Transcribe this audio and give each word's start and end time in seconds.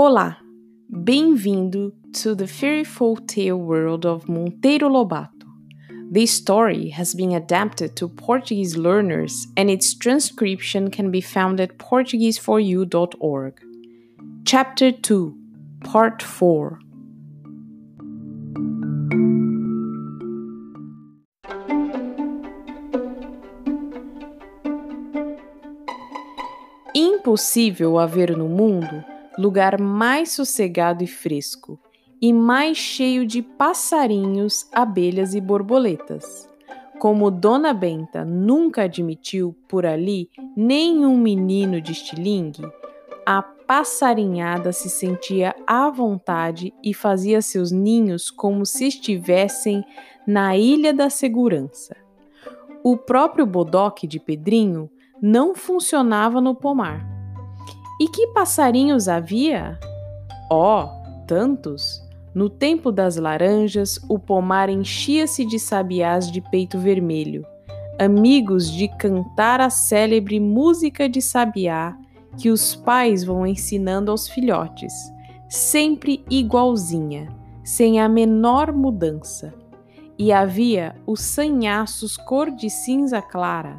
Olá, 0.00 0.38
bem-vindo 0.88 1.92
to 2.14 2.34
the 2.34 2.46
fairy 2.46 2.84
folk 2.84 3.28
tale 3.28 3.58
world 3.58 4.06
of 4.06 4.24
Monteiro 4.30 4.88
Lobato. 4.88 5.46
This 6.10 6.32
story 6.32 6.88
has 6.88 7.14
been 7.14 7.32
adapted 7.32 7.96
to 7.96 8.08
Portuguese 8.08 8.78
learners 8.78 9.46
and 9.58 9.68
its 9.68 9.92
transcription 9.92 10.90
can 10.90 11.10
be 11.10 11.20
found 11.20 11.60
at 11.60 11.76
portuguese4u.org. 11.76 13.60
Chapter 14.46 14.90
2, 14.90 15.36
Part 15.84 16.22
4 16.22 16.80
Impossível 27.20 27.98
haver 27.98 28.34
no 28.34 28.48
mundo 28.48 29.04
lugar 29.36 29.78
mais 29.78 30.32
sossegado 30.32 31.04
e 31.04 31.06
fresco, 31.06 31.78
e 32.18 32.32
mais 32.32 32.78
cheio 32.78 33.26
de 33.26 33.42
passarinhos, 33.42 34.66
abelhas 34.72 35.34
e 35.34 35.40
borboletas. 35.40 36.48
Como 36.98 37.30
Dona 37.30 37.74
Benta 37.74 38.24
nunca 38.24 38.84
admitiu 38.84 39.54
por 39.68 39.84
ali 39.84 40.30
nenhum 40.56 41.18
menino 41.18 41.78
de 41.78 41.92
estilingue, 41.92 42.66
a 43.26 43.42
passarinhada 43.42 44.72
se 44.72 44.88
sentia 44.88 45.54
à 45.66 45.90
vontade 45.90 46.72
e 46.82 46.94
fazia 46.94 47.42
seus 47.42 47.70
ninhos 47.70 48.30
como 48.30 48.64
se 48.64 48.86
estivessem 48.86 49.84
na 50.26 50.56
Ilha 50.56 50.94
da 50.94 51.10
Segurança. 51.10 51.94
O 52.82 52.96
próprio 52.96 53.44
bodoque 53.44 54.06
de 54.06 54.18
Pedrinho 54.18 54.88
não 55.20 55.54
funcionava 55.54 56.40
no 56.40 56.54
pomar. 56.54 57.09
E 58.00 58.08
que 58.08 58.28
passarinhos 58.28 59.08
havia? 59.08 59.78
Oh, 60.50 60.88
tantos! 61.26 62.02
No 62.34 62.48
tempo 62.48 62.90
das 62.90 63.16
laranjas, 63.16 64.00
o 64.08 64.18
pomar 64.18 64.70
enchia-se 64.70 65.44
de 65.44 65.58
sabiás 65.58 66.30
de 66.30 66.40
peito 66.40 66.78
vermelho, 66.78 67.44
amigos 67.98 68.70
de 68.70 68.88
cantar 68.96 69.60
a 69.60 69.68
célebre 69.68 70.40
música 70.40 71.10
de 71.10 71.20
sabiá 71.20 71.94
que 72.38 72.48
os 72.48 72.74
pais 72.74 73.22
vão 73.22 73.46
ensinando 73.46 74.10
aos 74.10 74.26
filhotes, 74.26 74.94
sempre 75.46 76.24
igualzinha, 76.30 77.28
sem 77.62 78.00
a 78.00 78.08
menor 78.08 78.72
mudança. 78.72 79.52
E 80.18 80.32
havia 80.32 80.96
os 81.06 81.20
sanhaços 81.20 82.16
cor 82.16 82.50
de 82.50 82.70
cinza 82.70 83.20
clara, 83.20 83.78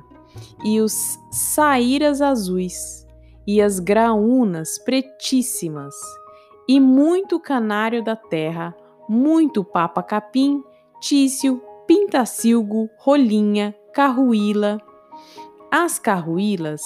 e 0.63 0.79
os 0.79 1.17
saíras 1.31 2.21
azuis, 2.21 3.07
e 3.45 3.61
as 3.61 3.79
graúnas 3.79 4.77
pretíssimas, 4.79 5.95
e 6.67 6.79
muito 6.79 7.39
canário 7.39 8.03
da 8.03 8.15
terra, 8.15 8.75
muito 9.09 9.63
papa-capim, 9.63 10.63
tício, 11.01 11.61
pintacilgo, 11.87 12.89
rolinha, 12.97 13.75
carruíla. 13.93 14.79
As 15.69 15.99
carruílas 15.99 16.81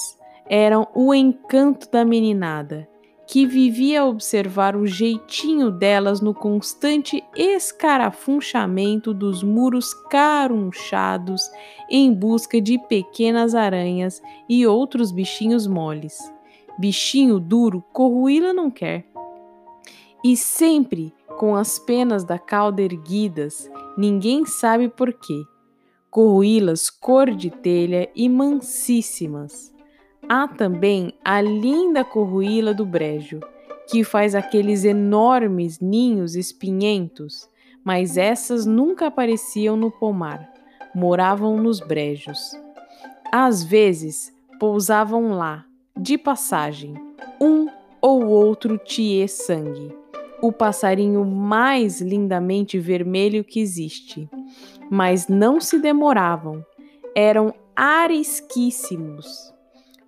eram 0.49 0.87
o 0.95 1.13
encanto 1.13 1.89
da 1.91 2.05
meninada, 2.05 2.87
que 3.27 3.45
vivia 3.45 4.01
a 4.01 4.05
observar 4.05 4.75
o 4.75 4.85
jeitinho 4.85 5.71
delas 5.71 6.21
no 6.21 6.33
constante 6.33 7.23
escarafunchamento 7.35 9.13
dos 9.13 9.43
muros 9.43 9.93
carunchados 10.09 11.41
em 11.89 12.13
busca 12.13 12.61
de 12.61 12.77
pequenas 12.87 13.55
aranhas 13.55 14.21
e 14.47 14.65
outros 14.65 15.11
bichinhos 15.11 15.65
moles. 15.65 16.34
Bichinho 16.77 17.39
duro, 17.39 17.81
Corruíla 17.93 18.53
não 18.53 18.69
quer 18.69 19.05
e 20.25 20.35
sempre 20.35 21.13
com 21.37 21.55
as 21.55 21.77
penas 21.77 22.23
da 22.23 22.39
cauda 22.39 22.81
erguidas, 22.81 23.69
ninguém 23.95 24.43
sabe 24.43 24.89
por 24.89 25.13
quê. 25.13 25.43
Corruílas 26.09 26.89
cor 26.89 27.29
de 27.29 27.51
telha 27.51 28.09
e 28.15 28.27
mansíssimas. 28.27 29.71
Há 30.27 30.47
também 30.47 31.13
a 31.23 31.39
linda 31.41 32.03
corruíla 32.03 32.73
do 32.73 32.87
brejo, 32.87 33.39
que 33.87 34.03
faz 34.03 34.33
aqueles 34.33 34.83
enormes 34.83 35.79
ninhos 35.79 36.35
espinhentos, 36.35 37.47
mas 37.83 38.17
essas 38.17 38.65
nunca 38.65 39.05
apareciam 39.05 39.77
no 39.77 39.91
pomar, 39.91 40.51
moravam 40.95 41.61
nos 41.61 41.79
brejos. 41.79 42.39
Às 43.31 43.63
vezes 43.63 44.33
pousavam 44.59 45.33
lá, 45.33 45.67
de 45.97 46.17
passagem, 46.17 46.93
um 47.39 47.67
ou 48.01 48.27
outro 48.27 48.77
tiê 48.77 49.27
sangue 49.27 50.05
o 50.41 50.51
passarinho 50.51 51.25
mais 51.25 52.01
lindamente 52.01 52.77
vermelho 52.77 53.43
que 53.43 53.59
existe. 53.59 54.29
Mas 54.91 55.27
não 55.27 55.59
se 55.59 55.79
demoravam, 55.79 56.63
eram 57.15 57.53
arisquíssimos. 57.75 59.25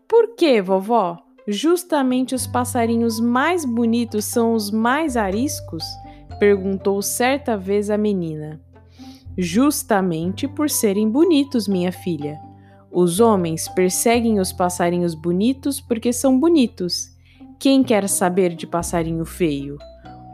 Por 0.07 0.35
que, 0.35 0.61
vovó? 0.61 1.17
Justamente 1.47 2.35
os 2.35 2.45
passarinhos 2.45 3.19
mais 3.19 3.65
bonitos 3.65 4.25
são 4.25 4.53
os 4.53 4.69
mais 4.69 5.17
ariscos? 5.17 5.83
perguntou 6.39 7.01
certa 7.01 7.57
vez 7.57 7.89
a 7.89 7.97
menina. 7.97 8.61
Justamente 9.35 10.47
por 10.47 10.69
serem 10.69 11.09
bonitos, 11.09 11.67
minha 11.67 11.91
filha. 11.91 12.39
Os 12.99 13.19
homens 13.19 13.67
perseguem 13.67 14.39
os 14.39 14.51
passarinhos 14.51 15.13
bonitos 15.13 15.79
porque 15.79 16.11
são 16.11 16.39
bonitos. 16.39 17.15
Quem 17.59 17.83
quer 17.83 18.09
saber 18.09 18.55
de 18.55 18.65
passarinho 18.65 19.23
feio? 19.23 19.77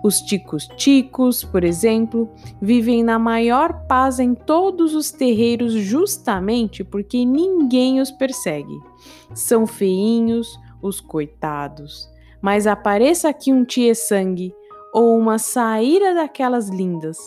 Os 0.02 0.22
ticos-ticos, 0.22 1.44
por 1.44 1.66
exemplo, 1.66 2.34
vivem 2.62 3.04
na 3.04 3.20
maior 3.20 3.86
paz 3.86 4.18
em 4.18 4.34
todos 4.34 4.96
os 4.96 5.12
terreiros 5.12 5.74
justamente 5.74 6.86
porque 6.86 7.26
ninguém 7.26 8.00
os 8.00 8.12
persegue. 8.12 8.80
São 9.34 9.68
feinhos, 9.68 10.58
os 10.82 11.02
coitados. 11.02 12.10
Mas 12.42 12.66
apareça 12.66 13.28
aqui 13.28 13.52
um 13.52 13.66
tie-sangue 13.66 14.56
ou 14.94 15.20
uma 15.20 15.38
saíra 15.38 16.14
daquelas 16.14 16.70
lindas, 16.70 17.18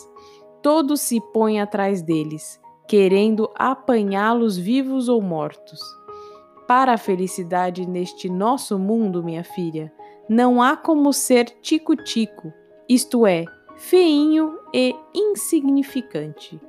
todos 0.63 1.01
se 1.01 1.21
põem 1.31 1.61
atrás 1.61 2.01
deles, 2.01 2.59
querendo 2.87 3.51
apanhá-los 3.55 4.57
vivos 4.57 5.09
ou 5.09 5.21
mortos. 5.21 5.79
Para 6.67 6.93
a 6.93 6.97
felicidade 6.97 7.85
neste 7.85 8.29
nosso 8.29 8.77
mundo, 8.79 9.23
minha 9.23 9.43
filha, 9.43 9.91
não 10.29 10.61
há 10.61 10.75
como 10.75 11.13
ser 11.13 11.45
tico-tico 11.61 12.53
isto 12.89 13.27
é, 13.27 13.43
feinho 13.75 14.57
e 14.73 14.95
insignificante. 15.13 16.59